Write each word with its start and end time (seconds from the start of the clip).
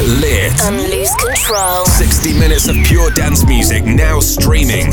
Get 0.00 0.08
lit 0.08 0.64
and 0.64 0.76
lose 0.88 1.14
control. 1.16 1.84
60 1.84 2.32
minutes 2.38 2.68
of 2.68 2.76
pure 2.86 3.10
dance 3.10 3.44
music 3.44 3.84
now 3.84 4.18
streaming. 4.18 4.92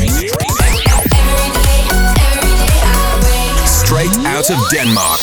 Straight 3.64 4.12
out 4.28 4.50
of 4.50 4.58
Denmark. 4.68 5.20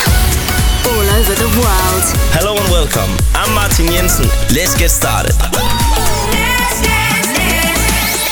All 0.89 1.07
over 1.19 1.35
the 1.35 1.51
world. 1.61 2.05
Hello 2.33 2.57
and 2.57 2.67
welcome. 2.71 3.11
I'm 3.35 3.53
Martin 3.53 3.85
Jensen. 3.85 4.25
Let's 4.55 4.75
get 4.75 4.89
started. 4.89 5.35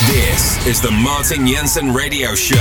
This 0.10 0.66
is 0.66 0.82
the 0.82 0.90
Martin 0.90 1.46
Jensen 1.46 1.94
Radio 1.94 2.34
Show. 2.34 2.58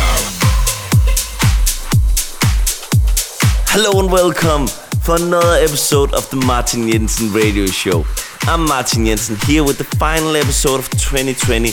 Hello 3.73 4.01
and 4.01 4.13
welcome 4.13 4.67
for 5.01 5.17
another 5.17 5.55
episode 5.65 6.13
of 6.13 6.29
the 6.29 6.37
Martin 6.37 6.91
Jensen 6.91 7.33
Radio 7.33 7.65
Show. 7.65 8.05
I'm 8.45 8.67
Martin 8.67 9.07
Jensen 9.07 9.37
here 9.47 9.63
with 9.63 9.79
the 9.79 9.85
final 9.85 10.35
episode 10.35 10.81
of 10.81 10.91
2020 10.91 11.71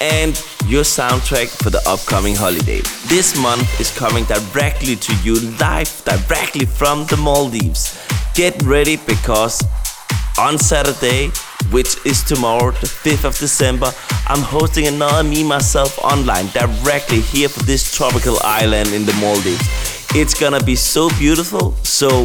and 0.00 0.34
your 0.66 0.82
soundtrack 0.82 1.48
for 1.62 1.70
the 1.70 1.80
upcoming 1.86 2.34
holiday. 2.34 2.80
This 3.06 3.40
month 3.40 3.80
is 3.80 3.96
coming 3.96 4.24
directly 4.24 4.96
to 4.96 5.16
you 5.22 5.38
live 5.60 6.02
directly 6.04 6.66
from 6.66 7.06
the 7.06 7.16
Maldives. 7.16 7.96
Get 8.34 8.60
ready 8.64 8.96
because 8.96 9.62
on 10.36 10.58
Saturday, 10.58 11.28
which 11.70 11.94
is 12.04 12.24
tomorrow, 12.24 12.72
the 12.72 12.88
5th 12.88 13.24
of 13.24 13.38
December, 13.38 13.92
I'm 14.26 14.42
hosting 14.42 14.88
another 14.88 15.22
Me 15.22 15.44
Myself 15.44 15.96
online 16.00 16.48
directly 16.48 17.20
here 17.20 17.48
for 17.48 17.62
this 17.62 17.94
tropical 17.94 18.36
island 18.42 18.88
in 18.88 19.06
the 19.06 19.14
Maldives. 19.14 19.99
It's 20.12 20.34
gonna 20.34 20.62
be 20.62 20.74
so 20.74 21.08
beautiful. 21.18 21.70
So 21.84 22.22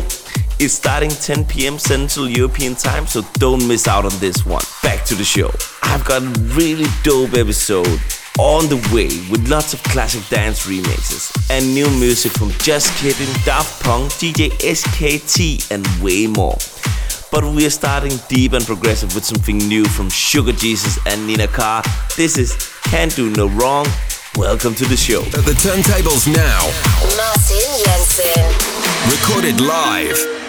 it's 0.60 0.74
starting 0.74 1.12
10 1.12 1.46
p.m. 1.46 1.78
Central 1.78 2.28
European 2.28 2.74
time, 2.74 3.06
so 3.06 3.22
don't 3.34 3.68
miss 3.68 3.88
out 3.88 4.06
on 4.06 4.20
this 4.20 4.44
one. 4.44 4.64
Back 4.82 5.06
to 5.06 5.16
the 5.16 5.24
show. 5.24 5.52
I've 5.84 6.04
got 6.04 6.24
a 6.24 6.26
really 6.56 6.88
dope 7.04 7.36
episode 7.36 8.00
on 8.40 8.68
the 8.70 8.78
way 8.92 9.06
with 9.30 9.48
lots 9.50 9.76
of 9.76 9.84
classic 9.84 10.28
dance 10.30 10.66
remixes 10.66 11.32
and 11.52 11.76
new 11.76 11.88
music 12.00 12.32
from 12.32 12.50
Just 12.58 12.92
Kidding, 12.98 13.32
Daft 13.46 13.84
Punk, 13.84 14.12
DJ 14.14 14.50
SKT, 14.50 15.70
and 15.72 15.86
way 16.04 16.26
more. 16.26 16.58
But 17.32 17.44
we 17.54 17.68
are 17.68 17.70
starting 17.70 18.18
deep 18.28 18.54
and 18.54 18.66
progressive 18.66 19.14
with 19.14 19.26
something 19.26 19.60
new 19.60 19.86
from 19.86 20.10
Sugar 20.10 20.54
Jesus 20.54 20.98
and 21.06 21.28
Nina 21.28 21.48
Carr. 21.48 21.84
This 22.18 22.40
is 22.40 22.56
Can't 22.86 23.16
Do 23.16 23.30
No 23.30 23.48
Wrong 23.48 23.86
Welcome 24.38 24.76
to 24.76 24.86
the 24.86 24.98
show. 24.98 25.22
At 25.28 25.46
the 25.46 25.54
turntables 25.54 26.28
now. 26.28 26.60
Martin 27.16 27.72
Jensen. 27.86 28.52
Recorded 29.10 29.62
live. 29.62 30.45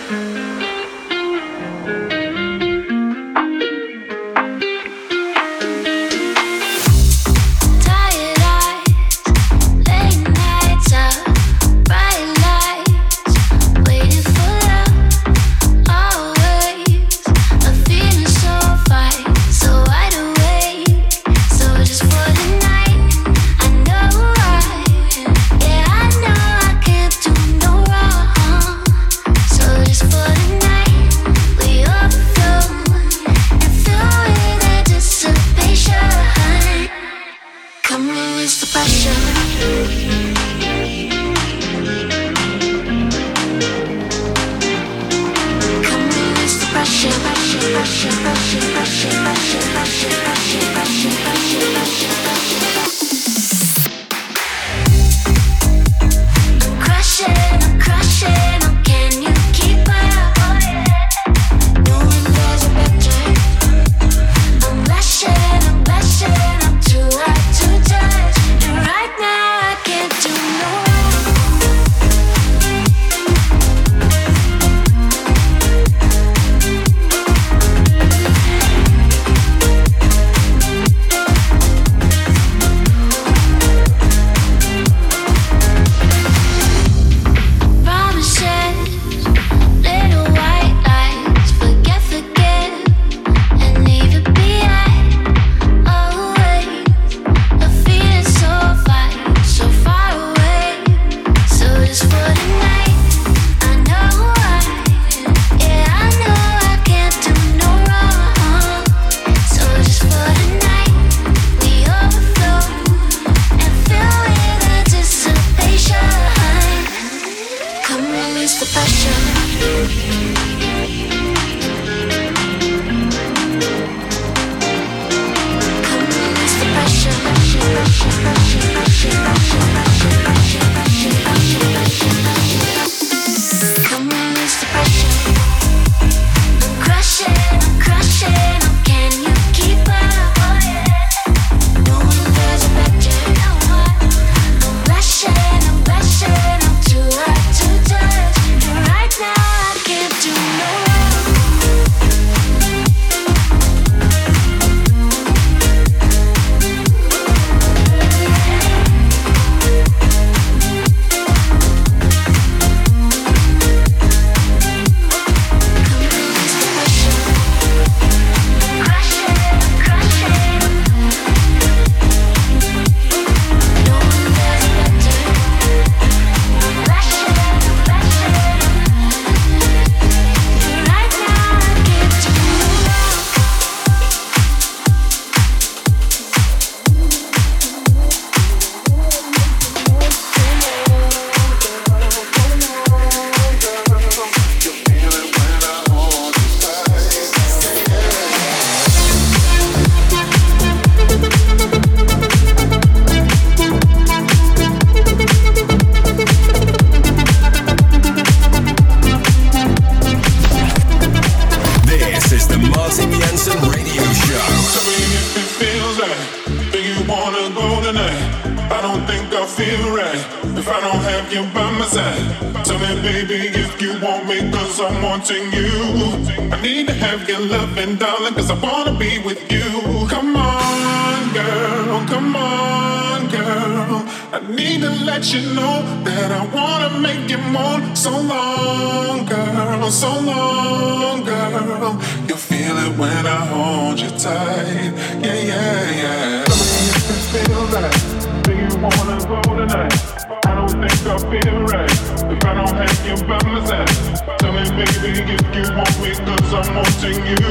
if 252.31 252.44
I 252.44 252.55
don't 252.55 252.75
have 252.75 253.06
you 253.06 253.17
by 253.26 253.38
my 253.46 253.64
side. 253.64 254.38
Tell 254.38 254.52
me, 254.52 254.64
baby, 254.70 255.23
if 255.34 255.44
you 255.55 255.64
want 255.76 255.94
me, 256.02 256.11
cause 256.26 256.55
I'm 256.55 256.75
wanting 256.75 257.26
you. 257.26 257.43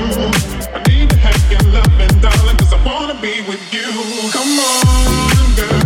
I 0.73 0.83
need 0.87 1.09
to 1.09 1.17
have 1.17 1.51
your 1.51 1.63
love 1.71 1.99
and 1.99 2.21
darling, 2.21 2.57
cause 2.57 2.73
I 2.73 2.83
wanna 2.85 3.19
be 3.21 3.41
with 3.47 3.63
you. 3.73 3.89
Come 4.31 4.59
on, 4.59 5.55
girl. 5.55 5.84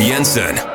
Jensen. 0.00 0.73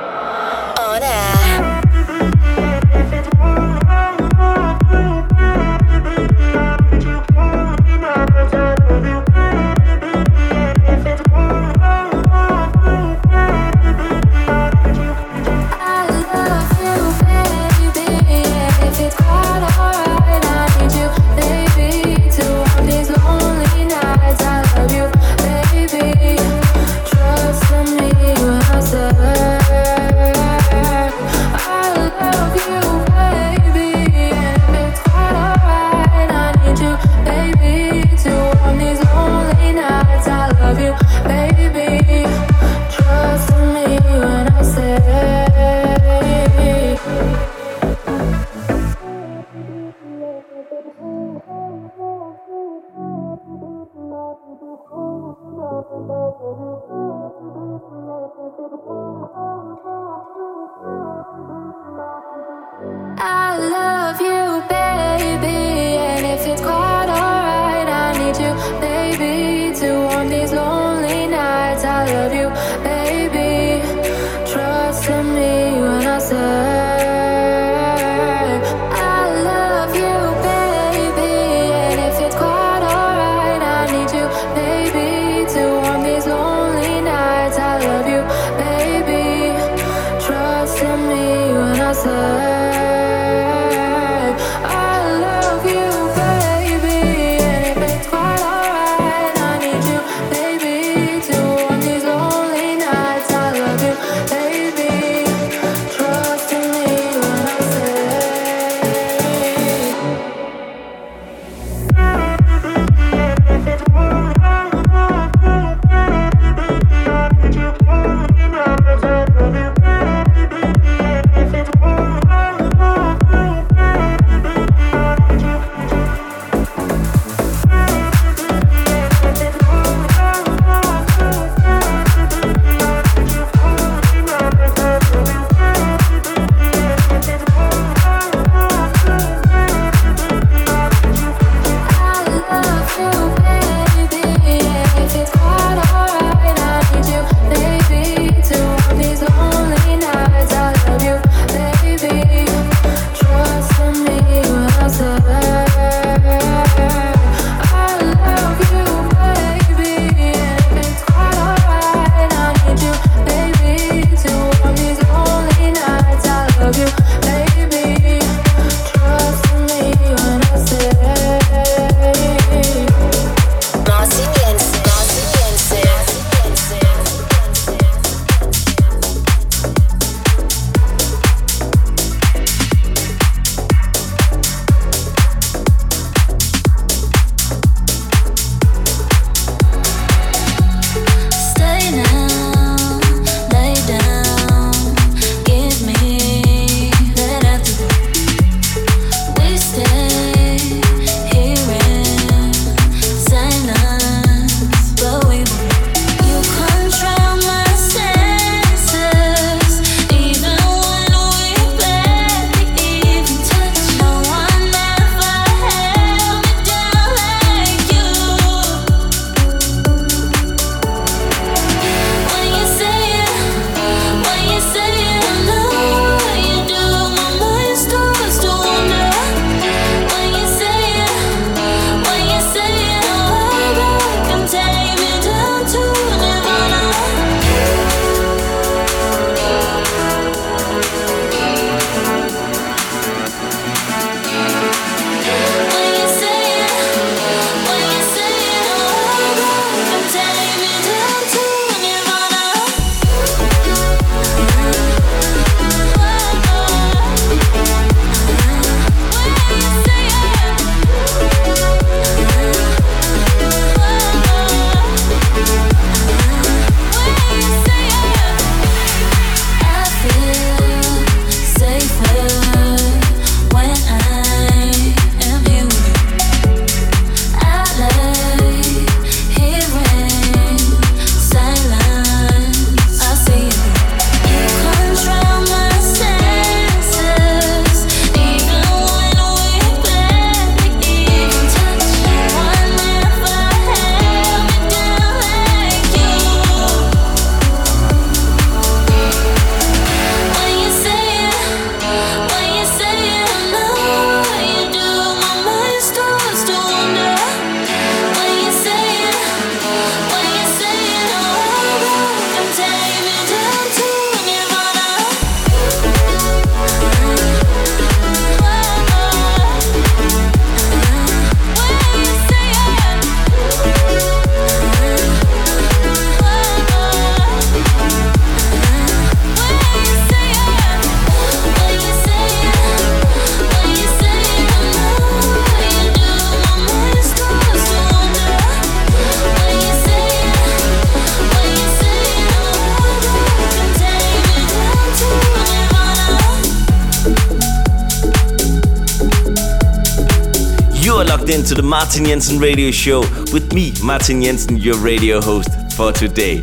To 351.29 351.53
the 351.53 351.62
Martin 351.62 352.05
Jensen 352.05 352.39
radio 352.39 352.71
show 352.71 353.01
with 353.31 353.53
me, 353.53 353.71
Martin 353.83 354.24
Jensen, 354.24 354.57
your 354.57 354.77
radio 354.79 355.21
host 355.21 355.51
for 355.74 355.91
today. 355.91 356.41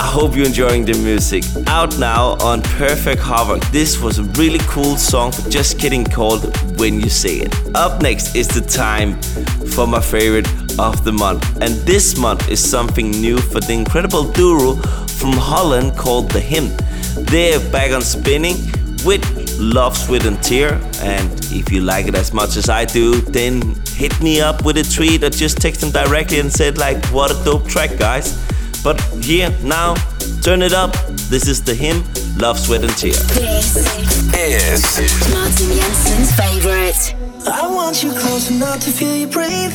I 0.00 0.06
hope 0.06 0.34
you're 0.34 0.46
enjoying 0.46 0.86
the 0.86 0.94
music. 0.94 1.44
Out 1.66 1.98
now 1.98 2.38
on 2.40 2.62
Perfect 2.62 3.20
Havoc. 3.20 3.62
This 3.70 4.00
was 4.00 4.18
a 4.18 4.22
really 4.40 4.60
cool 4.60 4.96
song 4.96 5.30
for 5.30 5.48
Just 5.50 5.78
Kidding 5.78 6.06
called 6.06 6.56
When 6.80 6.98
You 7.00 7.10
Say 7.10 7.40
It. 7.40 7.54
Up 7.76 8.00
next 8.00 8.34
is 8.34 8.48
the 8.48 8.62
time 8.62 9.20
for 9.74 9.86
my 9.86 10.00
favorite 10.00 10.48
of 10.78 11.04
the 11.04 11.12
month. 11.12 11.44
And 11.60 11.74
this 11.86 12.16
month 12.16 12.48
is 12.50 12.66
something 12.66 13.10
new 13.10 13.36
for 13.36 13.60
the 13.60 13.74
incredible 13.74 14.32
duo 14.32 14.76
from 15.18 15.32
Holland 15.34 15.98
called 15.98 16.30
The 16.30 16.40
Him. 16.40 16.74
They're 17.26 17.60
back 17.70 17.92
on 17.92 18.00
spinning 18.00 18.56
with 19.04 19.22
Love, 19.58 19.96
Sweat 19.96 20.24
and 20.24 20.42
Tear. 20.42 20.80
And 21.00 21.30
if 21.50 21.70
you 21.72 21.80
like 21.80 22.06
it 22.06 22.14
as 22.14 22.32
much 22.32 22.56
as 22.56 22.68
I 22.68 22.84
do, 22.84 23.20
then 23.20 23.74
hit 23.88 24.20
me 24.22 24.40
up 24.40 24.64
with 24.64 24.76
a 24.78 24.84
tweet 24.84 25.24
or 25.24 25.30
just 25.30 25.58
text 25.58 25.80
them 25.80 25.90
directly 25.90 26.38
and 26.40 26.52
said 26.52 26.78
like, 26.78 27.04
what 27.06 27.30
a 27.30 27.44
dope 27.44 27.66
track, 27.66 27.98
guys. 27.98 28.36
But 28.84 29.00
here, 29.22 29.50
now, 29.62 29.94
turn 30.42 30.62
it 30.62 30.72
up. 30.72 30.92
This 31.28 31.48
is 31.48 31.62
the 31.62 31.74
Him, 31.74 32.04
Love, 32.38 32.58
Sweat 32.58 32.82
and 32.82 32.96
Tear. 32.96 33.12
This 33.12 33.76
is 34.98 35.32
Martin 35.34 35.76
Jensen's 35.76 36.32
favorite. 36.34 37.14
I 37.46 37.66
want 37.68 38.02
you 38.02 38.12
close 38.12 38.50
enough 38.50 38.80
to 38.84 38.90
feel 38.90 39.16
you 39.16 39.26
breathe. 39.26 39.72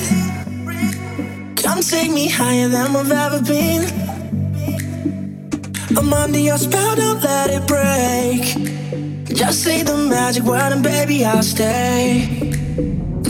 Come 1.58 1.82
take 1.82 2.12
me 2.12 2.30
higher 2.30 2.70
than 2.70 2.96
I've 2.96 3.12
ever 3.12 3.42
been. 3.42 3.84
I'm 5.98 6.14
under 6.14 6.40
your 6.40 6.58
spell, 6.58 6.96
don't 6.96 7.22
let 7.22 7.50
it 7.50 7.68
break. 7.68 8.83
Just 9.34 9.64
say 9.64 9.82
the 9.82 9.98
magic 9.98 10.44
word 10.44 10.72
and 10.72 10.84
baby, 10.84 11.26
I'll 11.26 11.42
stay. 11.42 12.28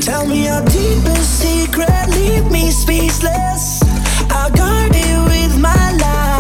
Tell 0.02 0.28
me 0.28 0.46
your 0.46 0.62
deepest 0.66 1.40
secret, 1.40 2.10
leave 2.10 2.52
me 2.52 2.72
speechless. 2.72 3.82
I'll 4.30 4.52
guard 4.52 4.92
it 4.94 5.18
with 5.30 5.58
my 5.58 5.92
life. 5.94 6.33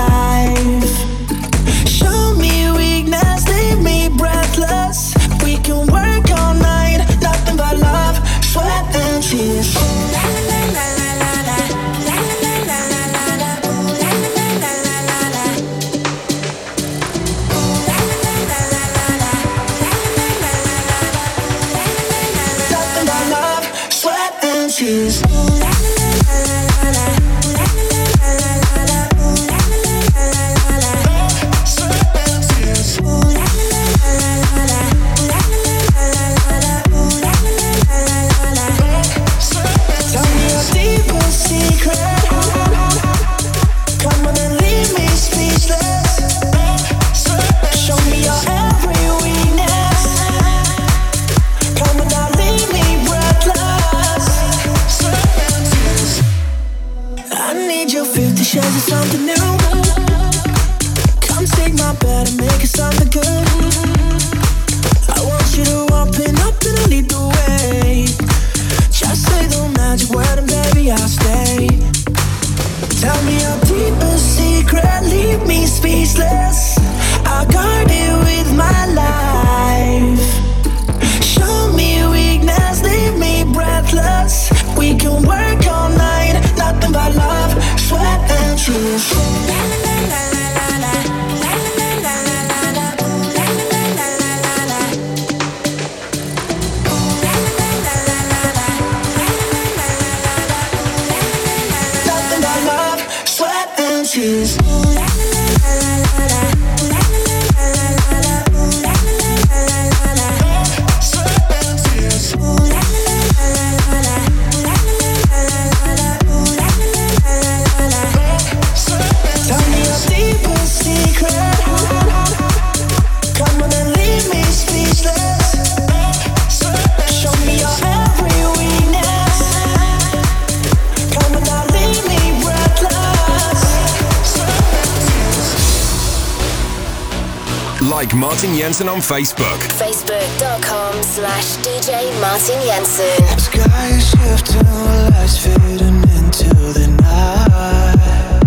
Facebook. 139.03 139.59
Facebook.com 139.77 141.03
slash 141.03 141.57
DJ 141.57 142.09
Martin 142.21 142.59
Jensen. 142.63 143.37
Sky 143.37 143.87
is 143.89 144.09
shifting, 144.09 144.65
lights 145.11 145.37
fading 145.45 146.01
into 146.15 146.49
the 146.71 146.87
night. 147.01 148.39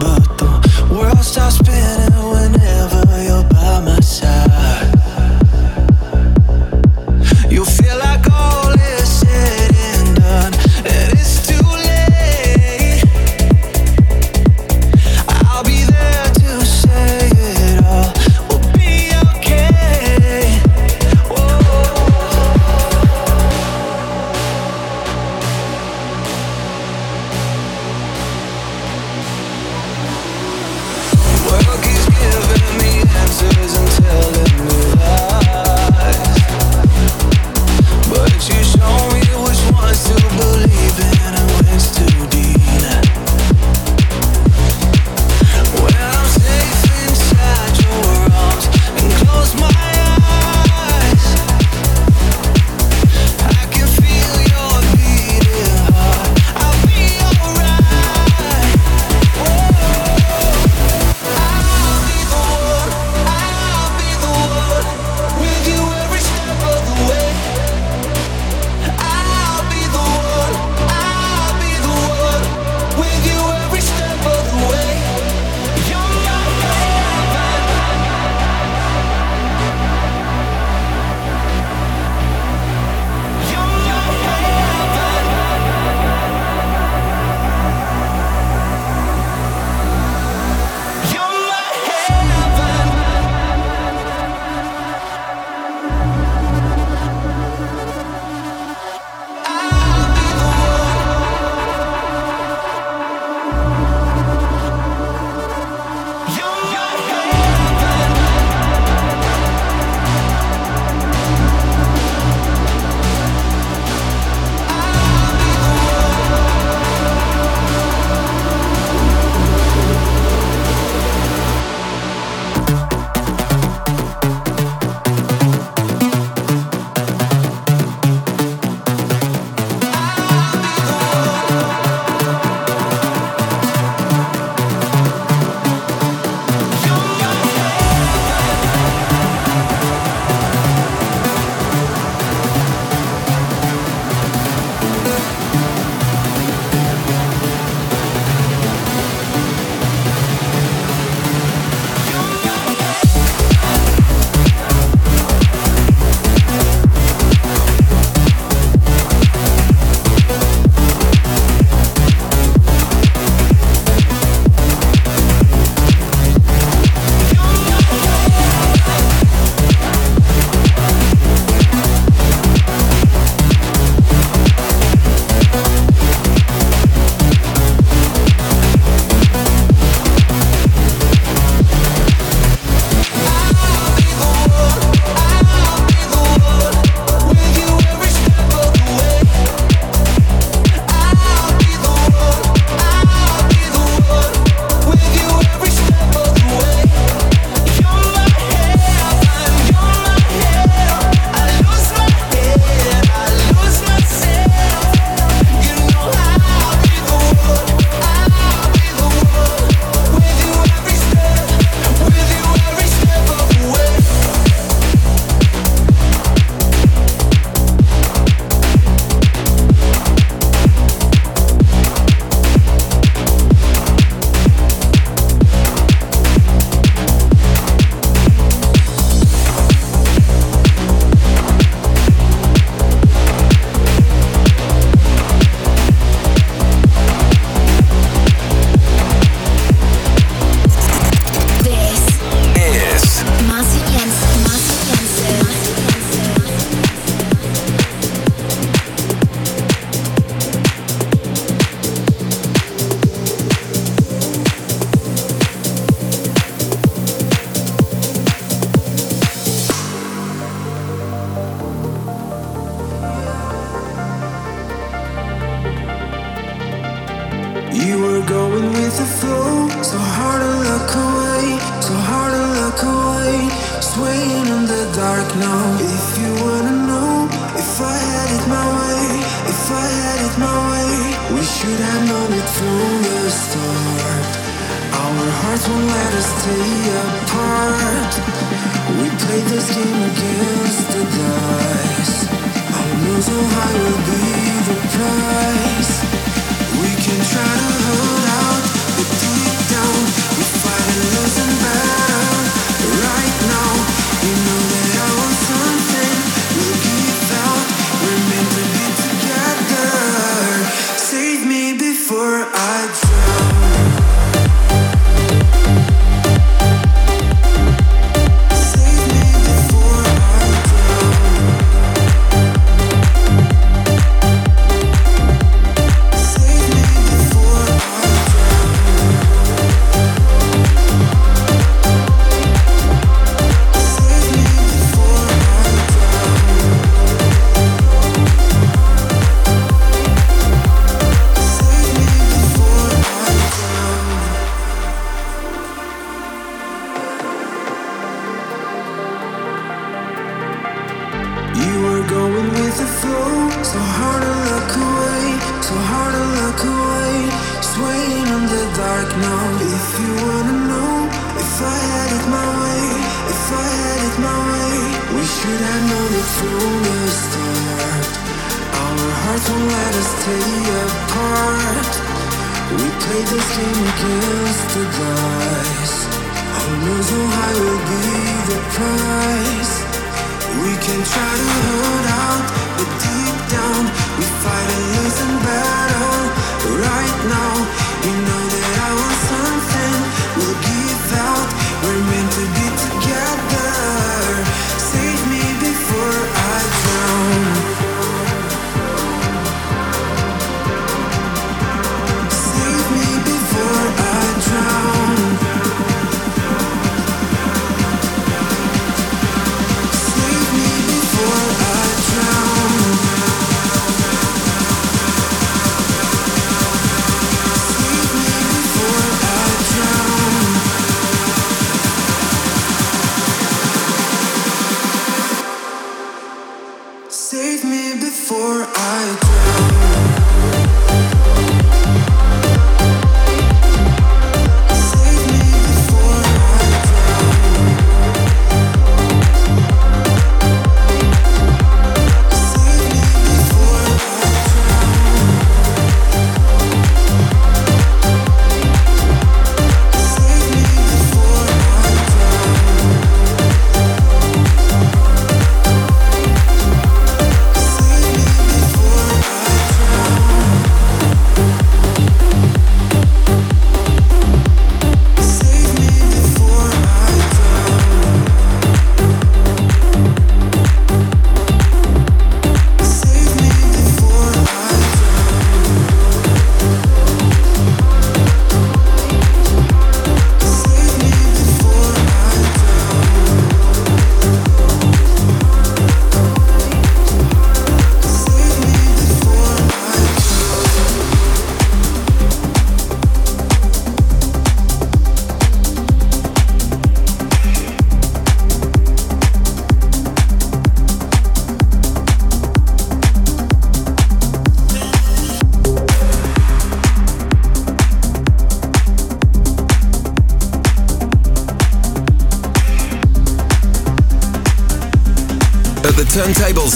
But 0.00 0.24
the 0.38 0.94
world 0.94 1.18
stops 1.22 1.56
spinning. 1.56 1.97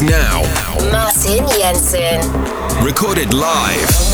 Now, 0.02 0.42
Martin 0.90 1.46
Jensen. 1.48 2.20
recorded 2.84 3.32
live. 3.32 4.11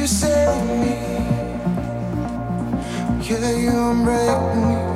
you 0.00 0.06
save 0.06 0.64
me. 0.80 0.96
Yeah, 3.28 3.50
you 3.50 4.02
break 4.02 4.54
me. 4.56 4.89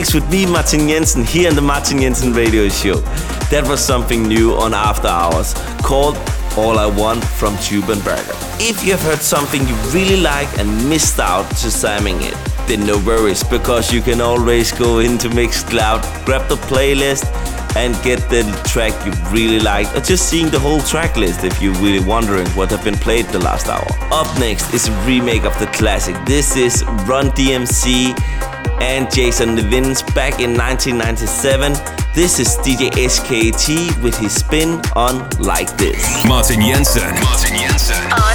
Mix 0.00 0.14
with 0.14 0.30
me, 0.30 0.46
Martin 0.46 0.88
Jensen, 0.88 1.26
here 1.26 1.50
on 1.50 1.54
the 1.54 1.60
Martin 1.60 2.00
Jensen 2.00 2.32
Radio 2.32 2.70
Show. 2.70 2.94
That 3.50 3.66
was 3.68 3.84
something 3.84 4.26
new 4.26 4.54
on 4.54 4.72
After 4.72 5.08
Hours 5.08 5.52
called 5.82 6.16
All 6.56 6.78
I 6.78 6.86
Want 6.86 7.22
from 7.22 7.54
Tube 7.58 7.90
and 7.90 8.02
Berger. 8.02 8.32
If 8.58 8.82
you 8.82 8.92
have 8.92 9.02
heard 9.02 9.18
something 9.18 9.60
you 9.68 9.74
really 9.92 10.18
like 10.18 10.48
and 10.58 10.88
missed 10.88 11.20
out 11.20 11.44
to 11.60 11.70
Samming 11.70 12.16
it, 12.22 12.34
then 12.66 12.86
no 12.86 12.96
worries 13.04 13.44
because 13.44 13.92
you 13.92 14.00
can 14.00 14.22
always 14.22 14.72
go 14.72 15.00
into 15.00 15.28
Mixcloud, 15.28 16.00
grab 16.24 16.48
the 16.48 16.56
playlist, 16.56 17.26
and 17.76 17.94
get 18.02 18.18
the 18.30 18.42
track 18.66 18.94
you 19.04 19.12
really 19.30 19.60
liked, 19.60 19.94
or 19.94 20.00
just 20.00 20.30
seeing 20.30 20.48
the 20.48 20.58
whole 20.58 20.80
track 20.80 21.18
list 21.18 21.44
if 21.44 21.60
you're 21.60 21.74
really 21.74 22.02
wondering 22.02 22.48
what 22.50 22.70
have 22.70 22.82
been 22.82 22.96
played 22.96 23.26
the 23.26 23.38
last 23.38 23.68
hour. 23.68 23.86
Up 24.10 24.26
next 24.38 24.72
is 24.72 24.88
a 24.88 24.92
remake 25.06 25.44
of 25.44 25.56
the 25.58 25.66
classic. 25.66 26.16
This 26.24 26.56
is 26.56 26.84
Run 27.06 27.30
DMC 27.32 28.16
and 28.80 29.10
Jason 29.12 29.54
Nevins 29.54 30.02
back 30.14 30.40
in 30.40 30.56
1997. 30.56 31.72
This 32.14 32.40
is 32.40 32.48
DJ 32.58 32.90
SKT 32.90 34.02
with 34.02 34.16
his 34.18 34.34
spin 34.34 34.80
on 34.96 35.28
Like 35.38 35.76
This. 35.76 36.02
Martin 36.26 36.60
Jensen. 36.60 37.02
Martin 37.22 37.54
Jensen. 37.56 37.96
Oh, 38.10 38.29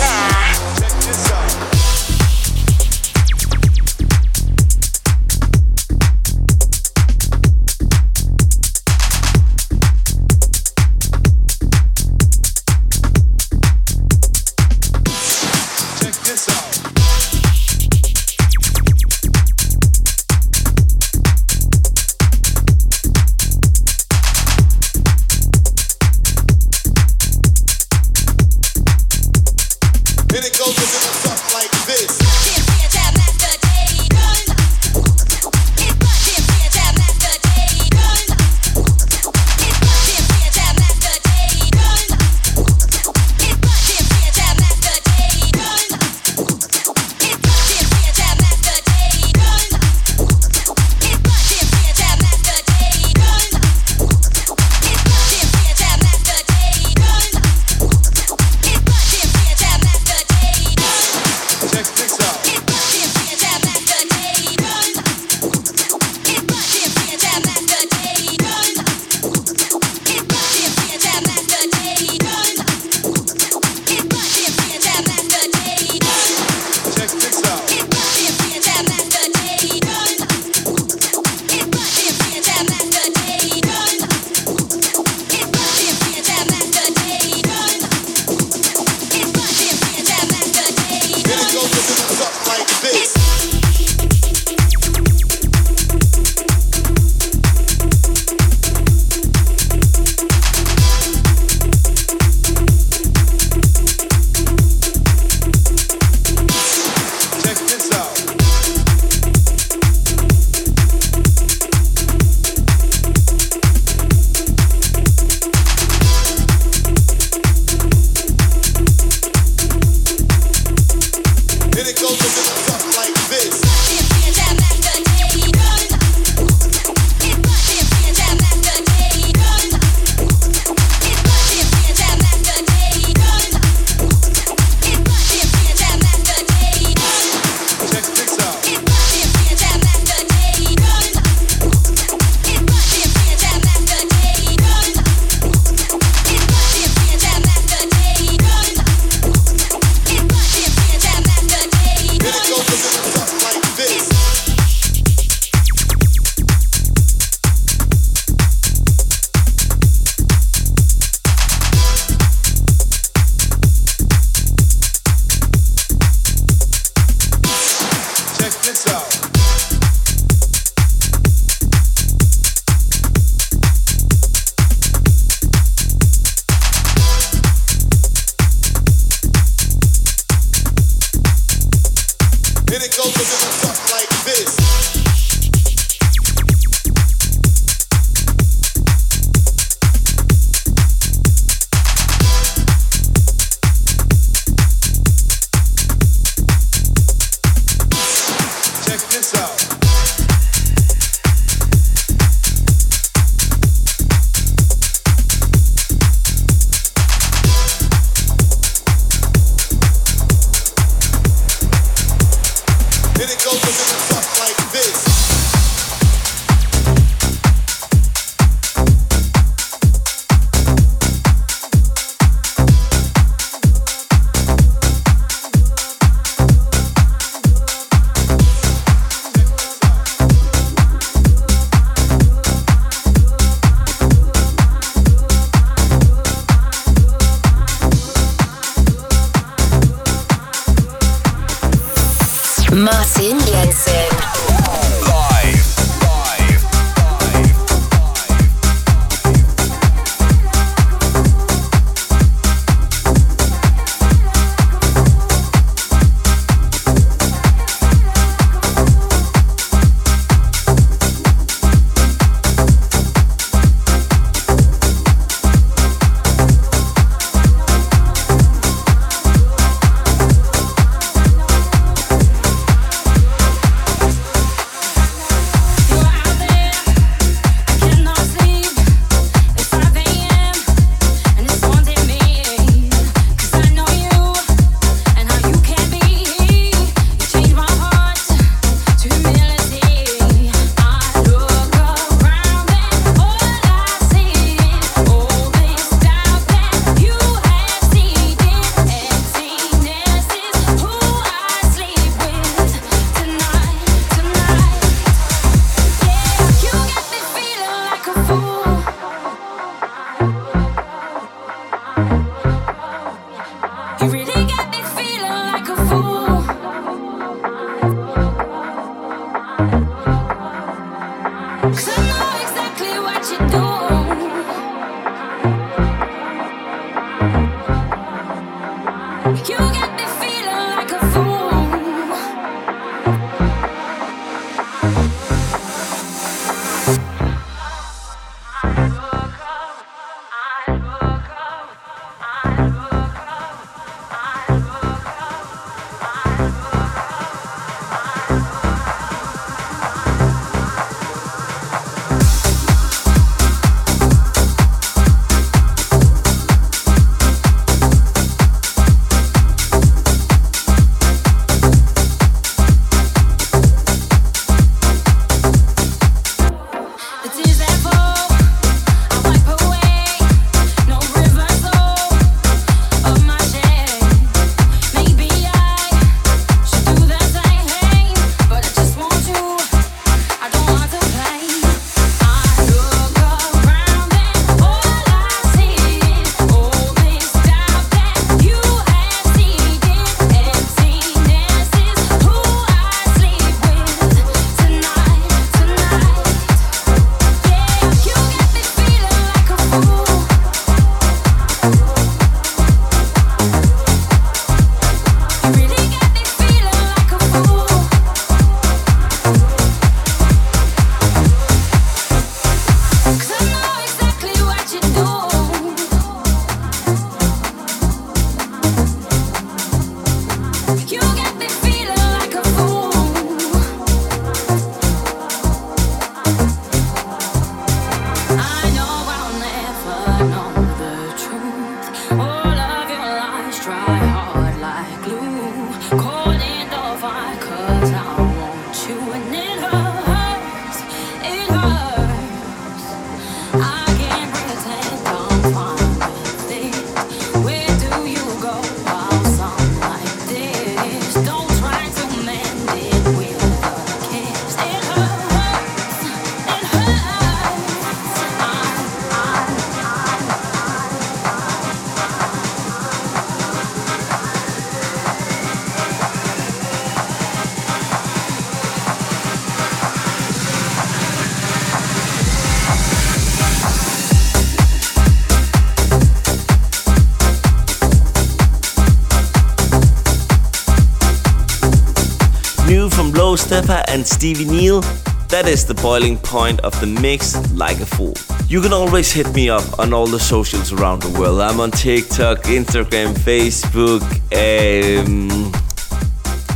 Stepper 483.45 483.83
and 483.89 484.03
Stevie 484.03 484.45
Neal. 484.45 484.81
That 485.29 485.47
is 485.47 485.67
the 485.67 485.75
boiling 485.75 486.17
point 486.17 486.61
of 486.61 486.73
the 486.81 486.87
mix, 486.87 487.35
like 487.51 487.79
a 487.79 487.85
fool. 487.85 488.15
You 488.47 488.59
can 488.59 488.73
always 488.73 489.11
hit 489.11 489.31
me 489.35 489.51
up 489.51 489.77
on 489.77 489.93
all 489.93 490.07
the 490.07 490.19
socials 490.19 490.73
around 490.73 491.03
the 491.03 491.19
world. 491.19 491.39
I'm 491.41 491.59
on 491.59 491.69
TikTok, 491.69 492.39
Instagram, 492.45 493.13
Facebook, 493.13 494.01
um, 494.33 495.51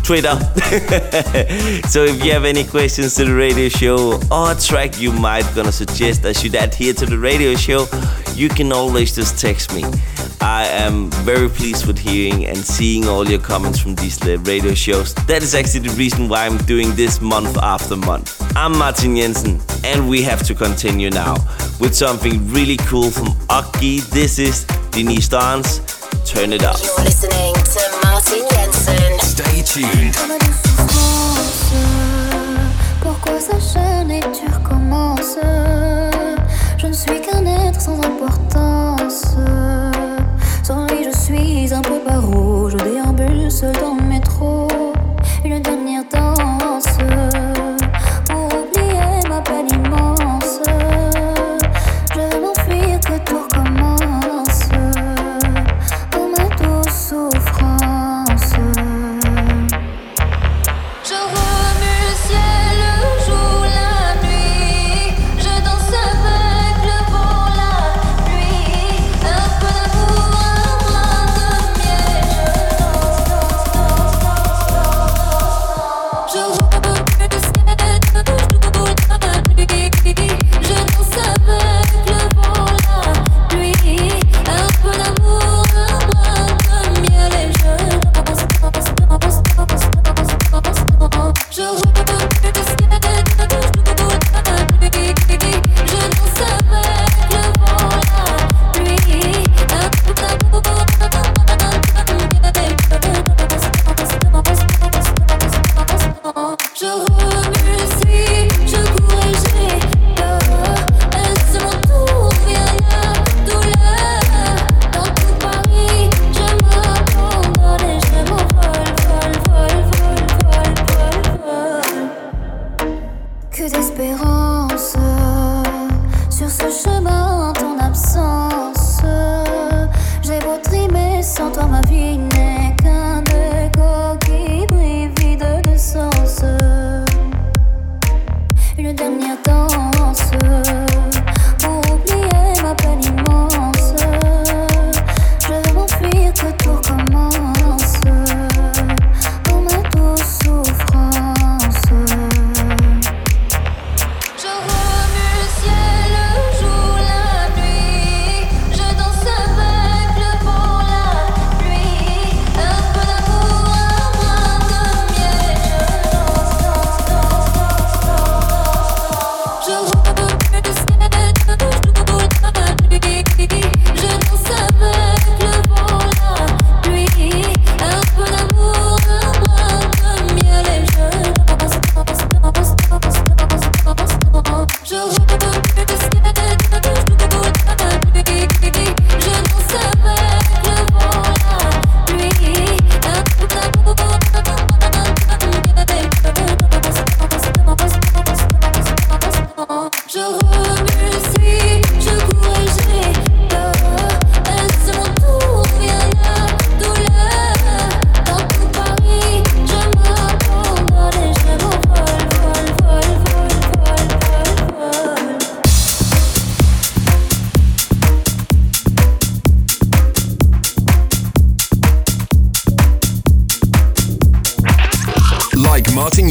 Twitter. 0.01 0.33
so 1.87 2.05
if 2.05 2.25
you 2.25 2.31
have 2.31 2.43
any 2.43 2.63
questions 2.63 3.13
to 3.17 3.25
the 3.25 3.35
radio 3.35 3.69
show 3.69 4.19
or 4.31 4.55
track 4.55 4.99
you 4.99 5.11
might 5.11 5.45
gonna 5.53 5.71
suggest 5.71 6.25
I 6.25 6.31
should 6.31 6.55
add 6.55 6.73
here 6.73 6.93
to 6.93 7.05
the 7.05 7.19
radio 7.19 7.53
show, 7.53 7.85
you 8.33 8.49
can 8.49 8.73
always 8.73 9.15
just 9.15 9.37
text 9.37 9.75
me. 9.75 9.83
I 10.41 10.65
am 10.67 11.11
very 11.25 11.49
pleased 11.49 11.85
with 11.85 11.97
hearing 11.97 12.45
and 12.45 12.57
seeing 12.57 13.07
all 13.07 13.27
your 13.29 13.39
comments 13.39 13.79
from 13.79 13.95
these 13.95 14.23
radio 14.23 14.73
shows. 14.73 15.13
That 15.27 15.43
is 15.43 15.53
actually 15.53 15.87
the 15.89 15.95
reason 15.95 16.29
why 16.29 16.45
I'm 16.45 16.57
doing 16.59 16.95
this 16.95 17.19
month 17.21 17.57
after 17.57 17.97
month. 17.97 18.41
I'm 18.55 18.77
Martin 18.77 19.17
Jensen, 19.17 19.59
and 19.83 20.07
we 20.09 20.21
have 20.23 20.43
to 20.43 20.55
continue 20.55 21.09
now 21.09 21.35
with 21.79 21.93
something 21.93 22.47
really 22.51 22.77
cool 22.77 23.11
from 23.11 23.35
Aki. 23.49 23.99
This 24.11 24.39
is 24.39 24.65
Denise 24.91 25.27
Dance. 25.27 25.79
Turn 26.25 26.53
it 26.53 26.63
up. 26.63 26.77
You're 26.81 27.03
listening 27.03 27.53
to 27.55 27.81
Martin 28.03 28.47
Jensen. 28.51 29.19
Stay 29.19 29.61
tuned. 29.63 30.15
Comme 30.15 30.31
une 30.31 30.53
souffrance, 30.53 31.73
pourquoi 33.01 33.39
s'enchaîne 33.41 34.11
et 34.11 34.21
tu 34.21 34.45
recommences 34.53 35.37
Je 36.77 36.87
ne 36.87 36.93
suis 36.93 37.21
qu'un 37.21 37.45
être 37.45 37.81
sans 37.81 37.97
importance. 37.97 39.35
Je 41.29 41.35
suis 41.35 41.73
un 41.75 41.81
peu 41.81 41.99
paro. 41.99 42.69
Je 42.69 42.77
déambule 42.77 43.51
seul 43.51 43.75
dans 43.75 43.93
le 43.93 44.01
métro. 44.01 44.67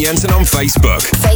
Jensen 0.09 0.33
on 0.33 0.47
Facebook. 0.47 1.28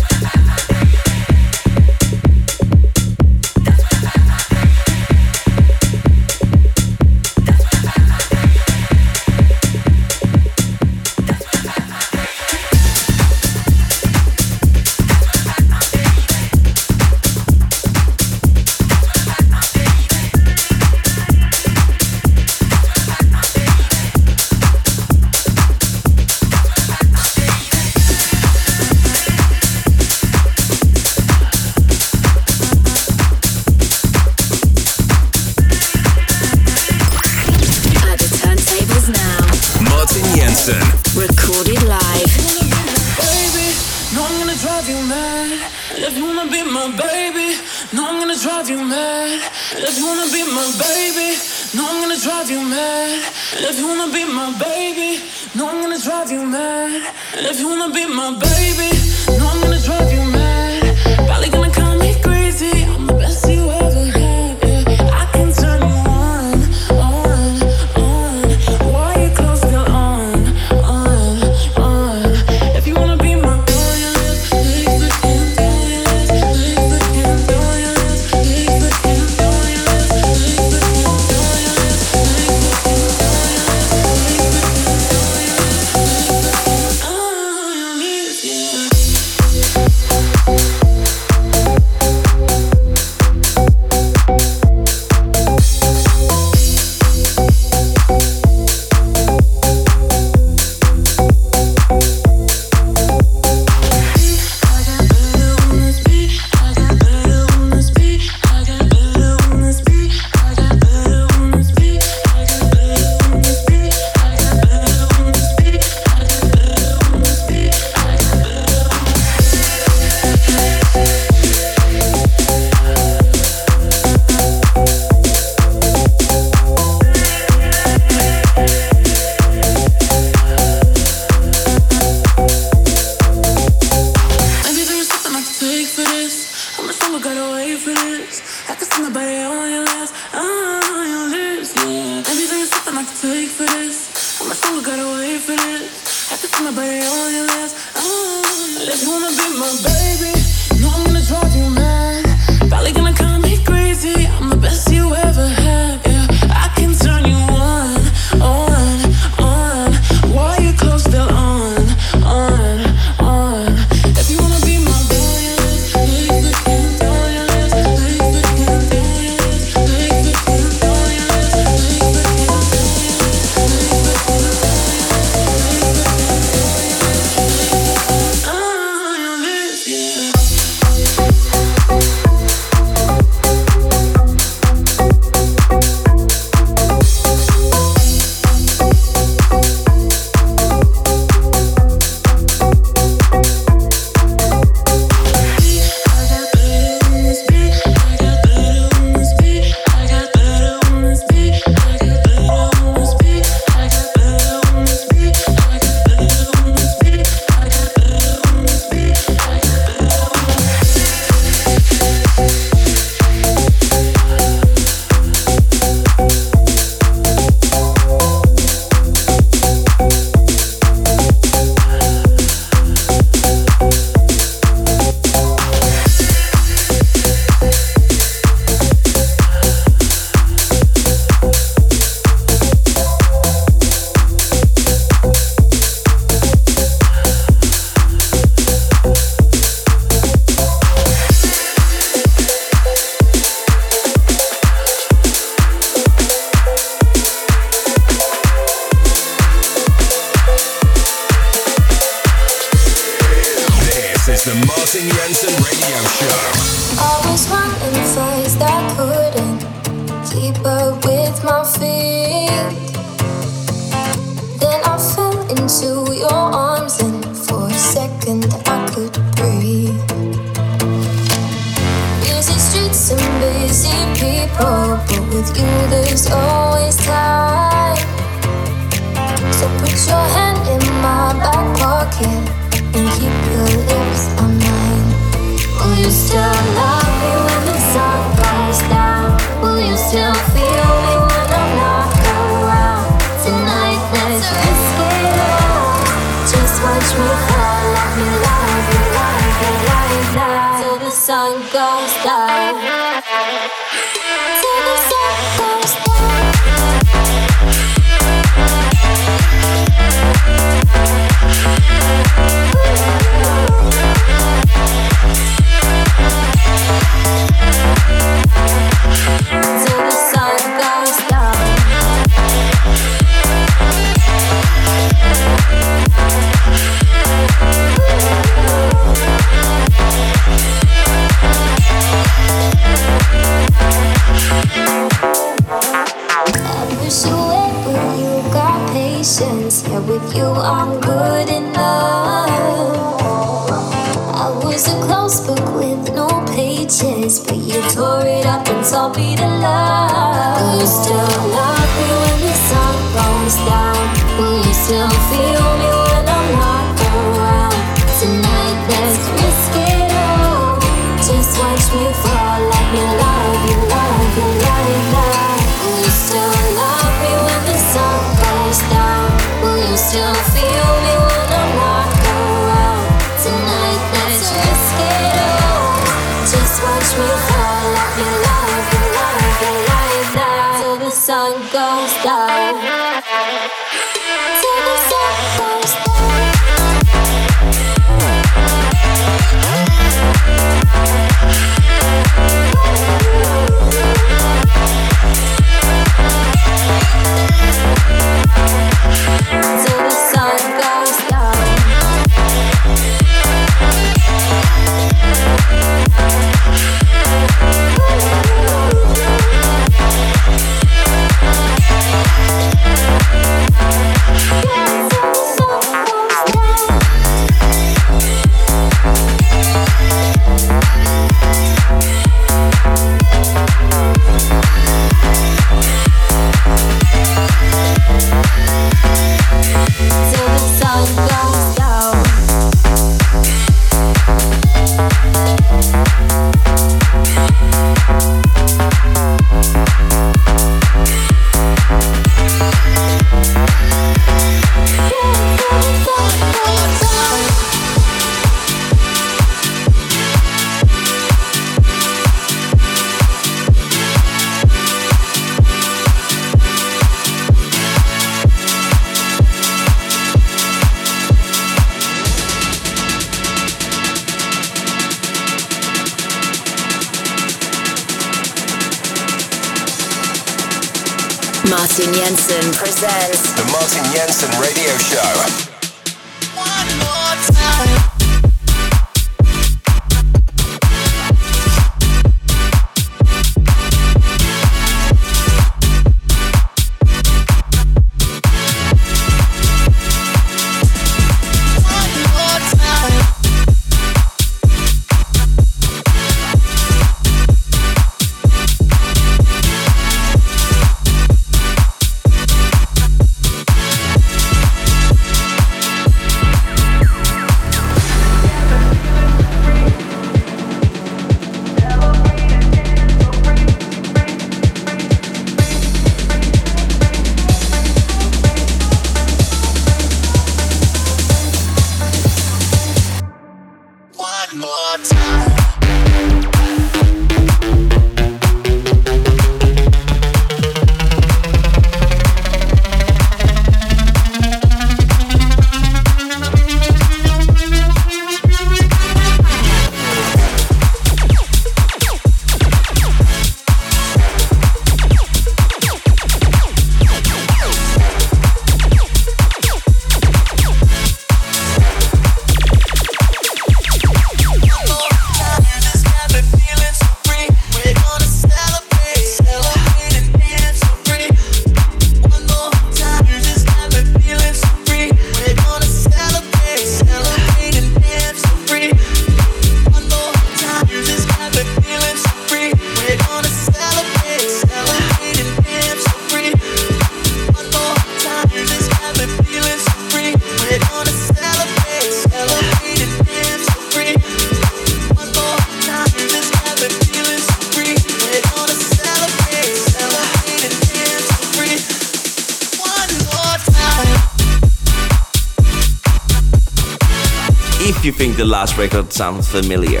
Last 598.46 598.78
record 598.78 599.12
sounds 599.12 599.48
familiar, 599.48 600.00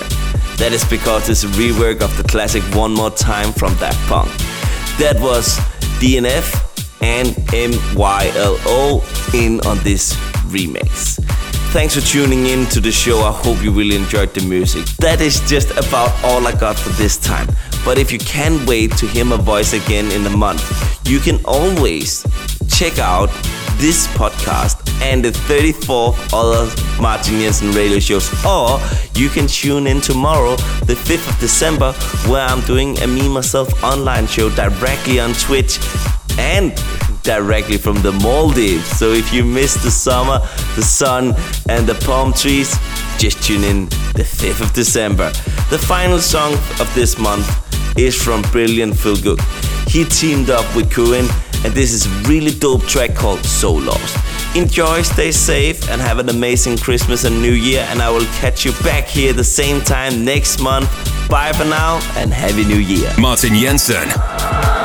that 0.56 0.70
is 0.72 0.84
because 0.84 1.28
it's 1.28 1.44
a 1.44 1.48
rework 1.48 2.00
of 2.00 2.16
the 2.16 2.22
classic 2.24 2.62
One 2.74 2.92
More 2.92 3.10
Time 3.10 3.52
from 3.52 3.74
Daft 3.76 3.98
Punk. 4.08 4.30
That 4.98 5.18
was 5.20 5.58
DNF 6.00 6.62
and 7.02 7.28
MYLO 7.52 9.34
in 9.34 9.60
on 9.66 9.78
this 9.84 10.14
remix. 10.48 11.22
Thanks 11.72 11.94
for 11.94 12.00
tuning 12.00 12.46
in 12.46 12.66
to 12.66 12.80
the 12.80 12.92
show. 12.92 13.20
I 13.20 13.32
hope 13.32 13.62
you 13.62 13.70
really 13.70 13.96
enjoyed 13.96 14.32
the 14.32 14.42
music. 14.46 14.86
That 14.98 15.20
is 15.20 15.40
just 15.48 15.70
about 15.72 16.10
all 16.24 16.46
I 16.46 16.52
got 16.52 16.78
for 16.78 16.90
this 16.90 17.18
time. 17.18 17.48
But 17.84 17.98
if 17.98 18.10
you 18.10 18.18
can't 18.18 18.66
wait 18.66 18.92
to 18.98 19.06
hear 19.06 19.24
my 19.24 19.36
voice 19.36 19.72
again 19.72 20.10
in 20.10 20.24
a 20.26 20.34
month, 20.34 20.62
you 21.06 21.20
can 21.20 21.44
always 21.44 22.24
check 22.68 22.98
out 22.98 23.28
this 23.76 24.06
podcast 24.08 24.88
and 25.02 25.22
the 25.22 25.32
34 25.32 26.14
other 26.32 26.70
Martin 27.00 27.40
Jensen 27.40 27.72
radio 27.72 27.98
shows. 27.98 28.28
Or 28.44 28.80
you 29.14 29.28
can 29.28 29.46
tune 29.46 29.86
in 29.86 30.00
tomorrow, 30.00 30.56
the 30.86 30.94
5th 30.94 31.28
of 31.28 31.38
December, 31.38 31.92
where 32.30 32.46
I'm 32.46 32.60
doing 32.62 32.98
a 33.02 33.06
Me 33.06 33.28
Myself 33.28 33.82
online 33.82 34.26
show 34.26 34.50
directly 34.50 35.20
on 35.20 35.32
Twitch 35.34 35.78
and 36.38 36.74
directly 37.22 37.76
from 37.76 38.00
the 38.02 38.12
Maldives. 38.12 38.86
So 38.86 39.12
if 39.12 39.32
you 39.32 39.44
miss 39.44 39.74
the 39.82 39.90
summer, 39.90 40.38
the 40.76 40.82
sun, 40.82 41.34
and 41.68 41.86
the 41.86 41.94
palm 42.06 42.32
trees, 42.32 42.76
just 43.18 43.42
tune 43.42 43.64
in 43.64 43.86
the 44.14 44.22
5th 44.22 44.60
of 44.60 44.72
December. 44.72 45.30
The 45.70 45.78
final 45.78 46.18
song 46.18 46.54
of 46.80 46.90
this 46.94 47.18
month 47.18 47.48
is 47.98 48.14
from 48.14 48.42
Brilliant 48.52 48.96
Phil 48.96 49.16
He 49.88 50.04
teamed 50.04 50.50
up 50.50 50.66
with 50.76 50.90
Cohen, 50.90 51.26
and 51.64 51.74
this 51.74 51.92
is 51.92 52.06
a 52.06 52.28
really 52.28 52.52
dope 52.52 52.84
track 52.84 53.14
called 53.14 53.44
So 53.44 53.72
Lost. 53.72 54.25
Enjoy, 54.56 55.02
stay 55.02 55.32
safe, 55.32 55.90
and 55.90 56.00
have 56.00 56.18
an 56.18 56.30
amazing 56.30 56.78
Christmas 56.78 57.24
and 57.24 57.42
New 57.42 57.52
Year. 57.52 57.86
And 57.90 58.00
I 58.00 58.08
will 58.08 58.24
catch 58.40 58.64
you 58.64 58.72
back 58.82 59.04
here 59.06 59.34
the 59.34 59.44
same 59.44 59.82
time 59.82 60.24
next 60.24 60.62
month. 60.62 60.88
Bye 61.28 61.52
for 61.52 61.66
now, 61.66 62.00
and 62.16 62.32
Happy 62.32 62.64
New 62.64 62.78
Year. 62.78 63.12
Martin 63.18 63.54
Jensen. 63.54 64.75